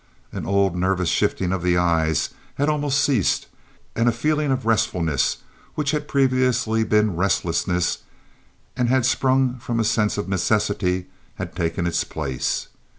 [0.31, 3.45] An old, nervous shifting of the eyes had almost ceased,
[3.95, 5.43] and a feeling of restfulness,
[5.75, 7.99] which had previously been restlessness,
[8.75, 12.69] and had sprung from a sense of necessity, had taken its place.